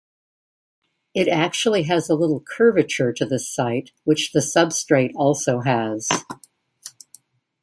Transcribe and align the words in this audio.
It 1.13 1.27
actually 1.27 1.83
has 1.83 2.09
a 2.09 2.15
little 2.15 2.39
curvature 2.39 3.13
to 3.13 3.23
the 3.23 3.37
site 3.37 3.91
which 4.03 4.31
the 4.31 4.39
substrate 4.39 5.11
also 5.13 5.59
has. 5.59 6.09